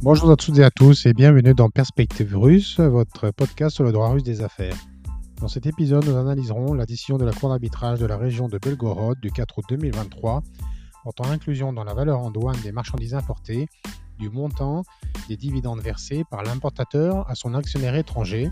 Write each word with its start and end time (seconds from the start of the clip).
Bonjour 0.00 0.30
à 0.30 0.36
toutes 0.36 0.58
et 0.58 0.64
à 0.64 0.70
tous 0.70 1.06
et 1.06 1.12
bienvenue 1.12 1.54
dans 1.54 1.70
Perspective 1.70 2.38
Russe, 2.38 2.78
votre 2.78 3.30
podcast 3.32 3.74
sur 3.74 3.82
le 3.82 3.90
droit 3.90 4.10
russe 4.10 4.22
des 4.22 4.42
affaires. 4.42 4.76
Dans 5.40 5.48
cet 5.48 5.66
épisode, 5.66 6.06
nous 6.06 6.16
analyserons 6.16 6.72
la 6.74 6.86
décision 6.86 7.18
de 7.18 7.24
la 7.24 7.32
Cour 7.32 7.48
d'arbitrage 7.48 7.98
de 7.98 8.06
la 8.06 8.16
région 8.16 8.48
de 8.48 8.58
Belgorod 8.58 9.18
du 9.20 9.32
4 9.32 9.58
août 9.58 9.64
2023 9.68 10.42
portant 11.02 11.24
inclusion 11.30 11.72
dans 11.72 11.82
la 11.82 11.94
valeur 11.94 12.20
en 12.20 12.30
douane 12.30 12.60
des 12.62 12.70
marchandises 12.70 13.14
importées 13.14 13.66
du 14.20 14.30
montant 14.30 14.84
des 15.28 15.36
dividendes 15.36 15.80
versés 15.80 16.22
par 16.30 16.44
l'importateur 16.44 17.28
à 17.28 17.34
son 17.34 17.54
actionnaire 17.54 17.96
étranger, 17.96 18.50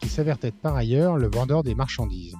qui 0.00 0.08
s'avère 0.08 0.36
être 0.42 0.60
par 0.60 0.76
ailleurs 0.76 1.16
le 1.16 1.28
vendeur 1.28 1.64
des 1.64 1.74
marchandises. 1.74 2.36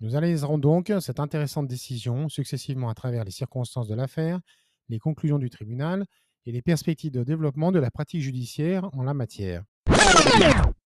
Nous 0.00 0.16
analyserons 0.16 0.59
donc 0.59 0.92
cette 1.00 1.20
intéressante 1.20 1.69
décision 1.69 2.28
successivement 2.28 2.89
à 2.89 2.95
travers 2.95 3.23
les 3.23 3.30
circonstances 3.30 3.87
de 3.87 3.95
l'affaire, 3.95 4.41
les 4.89 4.98
conclusions 4.98 5.39
du 5.39 5.48
tribunal 5.48 6.06
et 6.45 6.50
les 6.50 6.62
perspectives 6.62 7.12
de 7.12 7.23
développement 7.23 7.70
de 7.70 7.78
la 7.78 7.92
pratique 7.92 8.23
judiciaire 8.23 8.91
en 8.95 9.05
la 9.05 9.14
matière. 9.14 9.62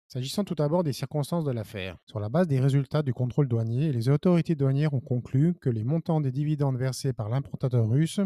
S'agissant 0.09 0.45
tout 0.45 0.55
d'abord 0.55 0.85
des 0.85 0.93
circonstances 0.93 1.45
de 1.45 1.51
l'affaire, 1.51 1.97
sur 2.07 2.21
la 2.21 2.29
base 2.29 2.47
des 2.47 2.61
résultats 2.61 3.03
du 3.03 3.13
contrôle 3.13 3.49
douanier, 3.49 3.93
les 3.93 4.09
autorités 4.09 4.55
douanières 4.55 4.95
ont 4.95 5.01
conclu 5.01 5.55
que 5.55 5.71
les 5.71 5.85
montants 5.85 6.21
des 6.21 6.31
dividendes 6.31 6.77
versés 6.77 7.13
par 7.13 7.29
l'importateur 7.29 7.89
russe 7.89 8.21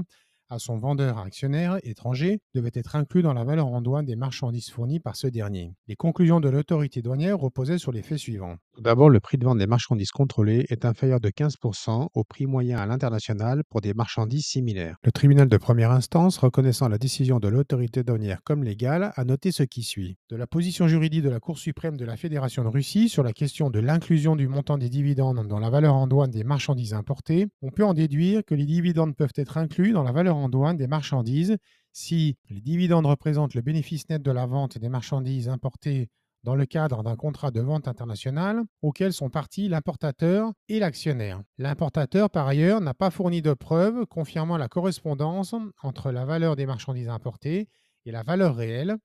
à 0.50 0.58
son 0.58 0.76
vendeur 0.78 1.18
actionnaire 1.18 1.78
étranger 1.82 2.40
devait 2.54 2.70
être 2.74 2.96
inclus 2.96 3.22
dans 3.22 3.34
la 3.34 3.44
valeur 3.44 3.66
en 3.66 3.82
douane 3.82 4.06
des 4.06 4.16
marchandises 4.16 4.70
fournies 4.70 5.00
par 5.00 5.16
ce 5.16 5.26
dernier. 5.26 5.74
Les 5.86 5.96
conclusions 5.96 6.40
de 6.40 6.48
l'autorité 6.48 7.02
douanière 7.02 7.38
reposaient 7.38 7.78
sur 7.78 7.92
les 7.92 8.02
faits 8.02 8.18
suivants. 8.18 8.56
D'abord, 8.80 9.10
le 9.10 9.18
prix 9.18 9.38
de 9.38 9.44
vente 9.44 9.58
des 9.58 9.66
marchandises 9.66 10.12
contrôlées 10.12 10.64
est 10.68 10.84
inférieur 10.84 11.18
de 11.18 11.30
15% 11.30 12.10
au 12.14 12.22
prix 12.22 12.46
moyen 12.46 12.78
à 12.78 12.86
l'international 12.86 13.64
pour 13.68 13.80
des 13.80 13.92
marchandises 13.92 14.46
similaires. 14.46 14.96
Le 15.02 15.10
tribunal 15.10 15.48
de 15.48 15.56
première 15.56 15.90
instance, 15.90 16.38
reconnaissant 16.38 16.88
la 16.88 16.96
décision 16.96 17.40
de 17.40 17.48
l'autorité 17.48 18.04
douanière 18.04 18.40
comme 18.44 18.62
légale, 18.62 19.12
a 19.16 19.24
noté 19.24 19.50
ce 19.50 19.64
qui 19.64 19.82
suit. 19.82 20.16
De 20.30 20.36
la 20.36 20.46
position 20.46 20.86
juridique 20.86 21.24
de 21.24 21.28
la 21.28 21.40
Cour 21.40 21.58
suprême 21.58 21.96
de 21.96 22.04
la 22.04 22.16
Fédération 22.16 22.62
de 22.62 22.68
Russie 22.68 23.08
sur 23.08 23.24
la 23.24 23.32
question 23.32 23.68
de 23.68 23.80
l'inclusion 23.80 24.36
du 24.36 24.46
montant 24.46 24.78
des 24.78 24.88
dividendes 24.88 25.48
dans 25.48 25.58
la 25.58 25.70
valeur 25.70 25.96
en 25.96 26.06
douane 26.06 26.30
des 26.30 26.44
marchandises 26.44 26.94
importées, 26.94 27.48
on 27.62 27.72
peut 27.72 27.84
en 27.84 27.94
déduire 27.94 28.44
que 28.44 28.54
les 28.54 28.66
dividendes 28.66 29.16
peuvent 29.16 29.32
être 29.34 29.58
inclus 29.58 29.90
dans 29.90 30.04
la 30.04 30.12
valeur 30.12 30.36
en 30.36 30.48
douane 30.48 30.76
des 30.76 30.86
marchandises 30.86 31.56
si 31.92 32.36
les 32.48 32.60
dividendes 32.60 33.06
représentent 33.06 33.54
le 33.54 33.62
bénéfice 33.62 34.08
net 34.08 34.22
de 34.22 34.30
la 34.30 34.46
vente 34.46 34.78
des 34.78 34.88
marchandises 34.88 35.48
importées 35.48 36.10
dans 36.48 36.54
le 36.54 36.64
cadre 36.64 37.02
d'un 37.02 37.14
contrat 37.14 37.50
de 37.50 37.60
vente 37.60 37.88
international 37.88 38.62
auquel 38.80 39.12
sont 39.12 39.28
partis 39.28 39.68
l'importateur 39.68 40.50
et 40.70 40.78
l'actionnaire. 40.78 41.42
L'importateur, 41.58 42.30
par 42.30 42.48
ailleurs, 42.48 42.80
n'a 42.80 42.94
pas 42.94 43.10
fourni 43.10 43.42
de 43.42 43.52
preuves 43.52 44.06
confirmant 44.06 44.56
la 44.56 44.66
correspondance 44.66 45.54
entre 45.82 46.10
la 46.10 46.24
valeur 46.24 46.56
des 46.56 46.64
marchandises 46.64 47.10
importées 47.10 47.68
et 48.06 48.12
la 48.12 48.22
valeur 48.22 48.56
réelle 48.56 48.96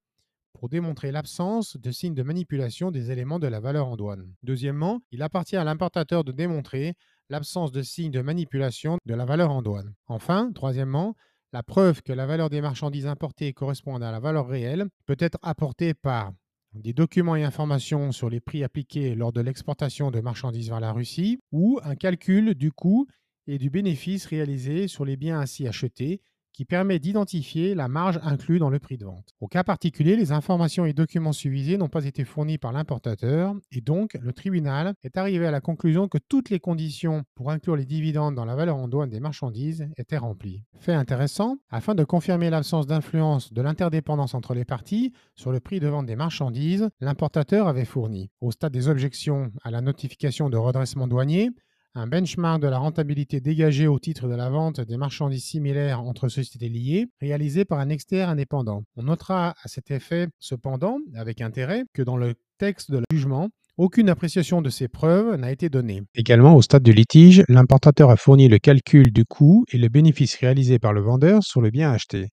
pour 0.54 0.70
démontrer 0.70 1.12
l'absence 1.12 1.76
de 1.76 1.92
signes 1.92 2.14
de 2.14 2.24
manipulation 2.24 2.92
des 2.92 3.12
éléments 3.12 3.40
de 3.40 3.48
la 3.48 3.60
valeur 3.60 3.90
en 3.90 3.98
douane. 3.98 4.34
Deuxièmement, 4.44 5.02
il 5.12 5.22
appartient 5.22 5.58
à 5.58 5.66
l'importateur 5.66 6.24
de 6.24 6.32
démontrer 6.32 6.94
l'absence 7.30 7.74
de 7.74 7.82
signes 7.82 8.12
de 8.12 8.22
manipulation 8.22 9.00
de 9.06 9.16
la 9.16 9.26
valeur 9.26 9.52
en 9.52 9.62
douane. 9.62 9.94
Enfin, 10.08 10.50
troisièmement, 10.56 11.14
la 11.52 11.62
preuve 11.62 12.04
que 12.04 12.14
la 12.14 12.26
valeur 12.26 12.50
des 12.50 12.62
marchandises 12.62 13.06
importées 13.06 13.52
correspond 13.52 13.98
à 13.98 14.12
la 14.12 14.22
valeur 14.22 14.48
réelle 14.48 14.88
peut 15.06 15.18
être 15.20 15.38
apportée 15.42 15.94
par 15.94 16.32
des 16.76 16.94
documents 16.94 17.36
et 17.36 17.44
informations 17.44 18.12
sur 18.12 18.30
les 18.30 18.40
prix 18.40 18.64
appliqués 18.64 19.16
lors 19.16 19.32
de 19.32 19.42
l'exportation 19.42 20.12
de 20.12 20.20
marchandises 20.20 20.70
vers 20.70 20.80
la 20.80 20.92
Russie 20.92 21.40
ou 21.52 21.80
un 21.84 21.96
calcul 21.96 22.56
du 22.56 22.72
coût 22.72 23.08
et 23.48 23.58
du 23.58 23.70
bénéfice 23.70 24.26
réalisé 24.26 24.88
sur 24.88 25.06
les 25.06 25.18
biens 25.18 25.40
ainsi 25.40 25.68
achetés 25.68 26.22
qui 26.54 26.66
permet 26.66 27.00
d'identifier 27.00 27.76
la 27.76 27.88
marge 27.88 28.20
inclue 28.24 28.60
dans 28.60 28.70
le 28.70 28.80
prix 28.80 28.98
de 28.98 29.06
vente. 29.06 29.34
Au 29.42 29.48
cas 29.48 29.64
particulier, 29.64 30.16
les 30.16 30.32
informations 30.32 30.86
et 30.86 30.94
documents 30.94 31.34
suivisés 31.34 31.78
n'ont 31.78 31.90
pas 31.90 32.06
été 32.06 32.24
fournis 32.24 32.58
par 32.58 32.72
l'importateur 32.72 33.56
et 33.72 33.82
donc 33.82 34.18
le 34.22 34.34
tribunal 34.34 34.94
est 35.04 35.18
arrivé 35.18 35.46
à 35.46 35.52
la 35.52 35.62
conclusion 35.62 36.08
que 36.08 36.18
toutes 36.18 36.50
les 36.50 36.60
conditions 36.60 37.24
pour 37.36 37.52
inclure 37.52 37.76
les 37.76 37.86
dividendes 37.86 38.36
dans 38.36 38.46
la 38.46 38.56
valeur 38.56 38.78
en 38.78 38.88
douane 38.88 39.10
des 39.10 39.20
marchandises 39.20 39.88
étaient 39.98 40.18
remplies. 40.18 40.64
Fait 40.80 40.94
intéressant, 40.94 41.58
afin 41.70 41.96
de 41.96 42.04
confirmer 42.04 42.50
l'absence 42.50 42.88
d'influence 42.88 43.52
de 43.52 43.62
l'interdépendance 43.62 44.34
entre 44.34 44.54
les 44.54 44.66
parties 44.66 45.12
sur 45.36 45.52
le 45.52 45.60
prix 45.60 45.80
de 45.80 45.88
vente 45.88 46.06
des 46.06 46.16
marchandises, 46.16 46.90
l'importateur 47.02 47.68
avait 47.68 47.86
fourni, 47.86 48.30
au 48.42 48.52
stade 48.52 48.74
des 48.74 48.88
objections 48.88 49.52
à 49.64 49.72
la 49.72 49.82
notification 49.82 50.50
de 50.50 50.58
redressement 50.58 51.08
douanier, 51.08 51.50
un 51.96 52.08
benchmark 52.08 52.62
de 52.62 52.68
la 52.68 52.80
rentabilité 52.80 53.40
dégagée 53.40 53.88
au 53.88 54.00
titre 54.00 54.28
de 54.28 54.36
la 54.36 54.50
vente 54.50 54.82
des 54.82 54.98
marchandises 54.98 55.44
similaires 55.44 56.02
entre 56.02 56.28
sociétés 56.28 56.70
liées, 56.70 57.08
réalisé 57.22 57.66
par 57.66 57.80
un 57.80 57.90
expert 57.90 58.30
indépendant. 58.30 58.84
On 58.96 59.04
notera 59.04 59.54
à 59.62 59.68
cet 59.68 59.92
effet, 59.92 60.28
cependant, 60.40 60.98
avec 61.16 61.42
intérêt, 61.42 61.84
que 61.94 62.02
dans 62.02 62.18
le 62.18 62.34
texte 62.58 62.92
de 62.92 63.02
jugement, 63.12 63.50
aucune 63.78 64.10
appréciation 64.10 64.62
de 64.62 64.70
ces 64.70 64.88
preuves 64.88 65.36
n'a 65.36 65.52
été 65.52 65.70
donnée. 65.70 66.04
Également, 66.16 66.56
au 66.56 66.62
stade 66.62 66.84
du 66.84 66.94
litige, 66.94 67.44
l'importateur 67.48 68.10
a 68.10 68.18
fourni 68.18 68.48
le 68.48 68.60
calcul 68.60 69.12
du 69.12 69.26
coût 69.26 69.66
et 69.72 69.78
le 69.78 69.90
bénéfice 69.90 70.36
réalisé 70.36 70.80
par 70.80 70.94
le 70.94 71.02
vendeur 71.02 71.44
sur 71.44 71.62
le 71.62 71.72
bien 71.72 71.92
acheté. 71.92 72.30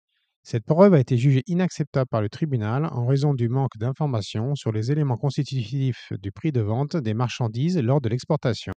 Cette 0.50 0.64
preuve 0.64 0.94
a 0.94 0.98
été 0.98 1.18
jugée 1.18 1.42
inacceptable 1.46 2.08
par 2.08 2.22
le 2.22 2.30
tribunal 2.30 2.86
en 2.86 3.04
raison 3.04 3.34
du 3.34 3.50
manque 3.50 3.76
d'informations 3.76 4.54
sur 4.54 4.72
les 4.72 4.90
éléments 4.90 5.18
constitutifs 5.18 6.10
du 6.22 6.32
prix 6.32 6.52
de 6.52 6.62
vente 6.62 6.96
des 6.96 7.12
marchandises 7.12 7.76
lors 7.76 8.00
de 8.00 8.08
l'exportation. 8.08 8.72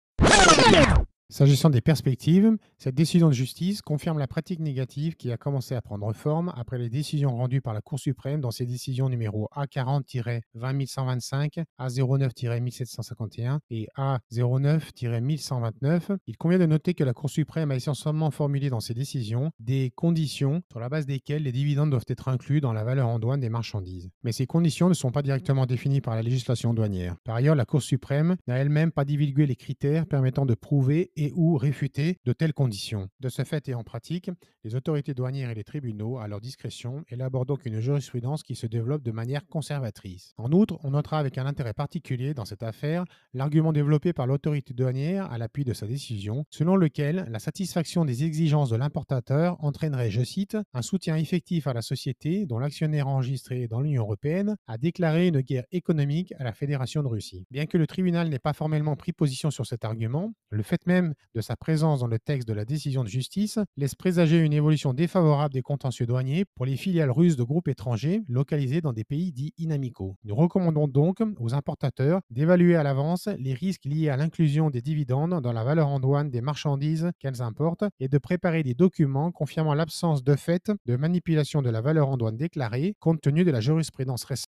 S'agissant 1.30 1.70
des 1.70 1.80
perspectives, 1.80 2.56
cette 2.76 2.96
décision 2.96 3.28
de 3.28 3.32
justice 3.32 3.82
confirme 3.82 4.18
la 4.18 4.26
pratique 4.26 4.58
négative 4.58 5.14
qui 5.14 5.30
a 5.30 5.36
commencé 5.36 5.76
à 5.76 5.80
prendre 5.80 6.12
forme 6.12 6.52
après 6.56 6.76
les 6.76 6.90
décisions 6.90 7.36
rendues 7.36 7.60
par 7.60 7.72
la 7.72 7.80
Cour 7.80 8.00
suprême 8.00 8.40
dans 8.40 8.50
ses 8.50 8.66
décisions 8.66 9.08
numéro 9.08 9.48
A40-20125, 9.56 11.62
A09-1751 11.78 13.60
et 13.70 13.86
A09-1129. 13.96 16.16
Il 16.26 16.36
convient 16.36 16.58
de 16.58 16.66
noter 16.66 16.94
que 16.94 17.04
la 17.04 17.12
Cour 17.12 17.30
suprême 17.30 17.70
a 17.70 17.76
essentiellement 17.76 18.32
formulé 18.32 18.68
dans 18.68 18.80
ses 18.80 18.94
décisions 18.94 19.52
des 19.60 19.92
conditions 19.94 20.62
sur 20.68 20.80
la 20.80 20.88
base 20.88 21.06
desquelles 21.06 21.44
les 21.44 21.52
dividendes 21.52 21.90
doivent 21.90 22.02
être 22.08 22.26
inclus 22.26 22.60
dans 22.60 22.72
la 22.72 22.82
valeur 22.82 23.06
en 23.06 23.20
douane 23.20 23.38
des 23.38 23.50
marchandises. 23.50 24.10
Mais 24.24 24.32
ces 24.32 24.48
conditions 24.48 24.88
ne 24.88 24.94
sont 24.94 25.12
pas 25.12 25.22
directement 25.22 25.66
définies 25.66 26.00
par 26.00 26.16
la 26.16 26.22
législation 26.22 26.74
douanière. 26.74 27.14
Par 27.22 27.36
ailleurs, 27.36 27.54
la 27.54 27.66
Cour 27.66 27.82
suprême 27.82 28.34
n'a 28.48 28.56
elle-même 28.56 28.90
pas 28.90 29.04
divulgué 29.04 29.46
les 29.46 29.54
critères 29.54 30.06
permettant 30.06 30.44
de 30.44 30.54
prouver 30.54 31.12
et 31.20 31.32
ou 31.36 31.56
réfuter 31.58 32.16
de 32.24 32.32
telles 32.32 32.54
conditions. 32.54 33.08
De 33.20 33.28
ce 33.28 33.44
fait 33.44 33.68
et 33.68 33.74
en 33.74 33.84
pratique, 33.84 34.30
les 34.64 34.74
autorités 34.74 35.12
douanières 35.12 35.50
et 35.50 35.54
les 35.54 35.64
tribunaux, 35.64 36.18
à 36.18 36.28
leur 36.28 36.40
discrétion, 36.40 37.04
élaborent 37.08 37.44
donc 37.44 37.66
une 37.66 37.80
jurisprudence 37.80 38.42
qui 38.42 38.54
se 38.54 38.66
développe 38.66 39.02
de 39.02 39.10
manière 39.10 39.46
conservatrice. 39.46 40.32
En 40.38 40.50
outre, 40.52 40.78
on 40.82 40.92
notera 40.92 41.18
avec 41.18 41.36
un 41.36 41.44
intérêt 41.44 41.74
particulier 41.74 42.32
dans 42.32 42.46
cette 42.46 42.62
affaire 42.62 43.04
l'argument 43.34 43.72
développé 43.72 44.14
par 44.14 44.26
l'autorité 44.26 44.72
douanière 44.72 45.30
à 45.30 45.36
l'appui 45.36 45.64
de 45.64 45.74
sa 45.74 45.86
décision, 45.86 46.44
selon 46.50 46.76
lequel 46.76 47.26
la 47.30 47.38
satisfaction 47.38 48.06
des 48.06 48.24
exigences 48.24 48.70
de 48.70 48.76
l'importateur 48.76 49.62
entraînerait, 49.62 50.10
je 50.10 50.22
cite, 50.22 50.56
un 50.72 50.82
soutien 50.82 51.16
effectif 51.16 51.66
à 51.66 51.74
la 51.74 51.82
société 51.82 52.46
dont 52.46 52.58
l'actionnaire 52.58 53.08
enregistré 53.08 53.68
dans 53.68 53.80
l'Union 53.80 54.04
européenne 54.04 54.56
a 54.66 54.78
déclaré 54.78 55.28
une 55.28 55.40
guerre 55.40 55.64
économique 55.70 56.32
à 56.38 56.44
la 56.44 56.52
Fédération 56.52 57.02
de 57.02 57.08
Russie. 57.08 57.44
Bien 57.50 57.66
que 57.66 57.76
le 57.76 57.86
tribunal 57.86 58.30
n'ait 58.30 58.38
pas 58.38 58.54
formellement 58.54 58.96
pris 58.96 59.12
position 59.12 59.50
sur 59.50 59.66
cet 59.66 59.84
argument, 59.84 60.32
le 60.48 60.62
fait 60.62 60.86
de 61.34 61.40
sa 61.40 61.56
présence 61.56 62.00
dans 62.00 62.06
le 62.06 62.18
texte 62.18 62.48
de 62.48 62.52
la 62.52 62.64
décision 62.64 63.02
de 63.02 63.08
justice 63.08 63.58
laisse 63.76 63.94
présager 63.94 64.38
une 64.38 64.52
évolution 64.52 64.94
défavorable 64.94 65.54
des 65.54 65.62
contentieux 65.62 66.06
douaniers 66.06 66.44
pour 66.56 66.66
les 66.66 66.76
filiales 66.76 67.10
russes 67.10 67.36
de 67.36 67.42
groupes 67.42 67.68
étrangers 67.68 68.22
localisés 68.28 68.80
dans 68.80 68.92
des 68.92 69.04
pays 69.04 69.32
dits 69.32 69.52
inamicaux. 69.58 70.16
Nous 70.24 70.34
recommandons 70.34 70.88
donc 70.88 71.18
aux 71.38 71.54
importateurs 71.54 72.20
d'évaluer 72.30 72.76
à 72.76 72.82
l'avance 72.82 73.28
les 73.38 73.54
risques 73.54 73.84
liés 73.84 74.08
à 74.08 74.16
l'inclusion 74.16 74.70
des 74.70 74.82
dividendes 74.82 75.40
dans 75.40 75.52
la 75.52 75.64
valeur 75.64 75.88
en 75.88 76.00
douane 76.00 76.30
des 76.30 76.40
marchandises 76.40 77.10
qu'elles 77.18 77.42
importent 77.42 77.84
et 77.98 78.08
de 78.08 78.18
préparer 78.18 78.62
des 78.62 78.74
documents 78.74 79.32
confirmant 79.32 79.74
l'absence 79.74 80.24
de 80.24 80.36
fait 80.36 80.70
de 80.86 80.96
manipulation 80.96 81.62
de 81.62 81.70
la 81.70 81.80
valeur 81.80 82.08
en 82.08 82.16
douane 82.16 82.36
déclarée 82.36 82.94
compte 83.00 83.20
tenu 83.20 83.44
de 83.44 83.50
la 83.50 83.60
jurisprudence 83.60 84.24
récente. 84.24 84.46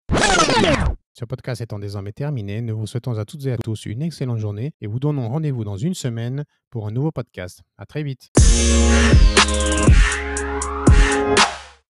Ce 1.12 1.25
podcast 1.25 1.61
étant 1.61 1.79
désormais 1.79 2.12
terminé, 2.12 2.61
nous 2.61 2.79
vous 2.79 2.87
souhaitons 2.87 3.17
à 3.19 3.25
toutes 3.25 3.45
et 3.47 3.53
à 3.53 3.57
tous 3.57 3.87
une 3.87 4.03
excellente 4.03 4.39
journée 4.39 4.73
et 4.81 4.87
vous 4.87 5.01
donnons 5.01 5.29
rendez-vous 5.29 5.65
dans 5.65 5.77
une 5.77 5.95
semaine 5.95 6.45
pour 6.71 6.87
un 6.87 6.93
nouveau 6.93 7.11
podcast. 7.11 7.62
À 7.77 7.87
très 7.87 8.03
vite. 8.03 8.31